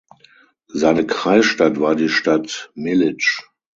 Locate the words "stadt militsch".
2.09-3.47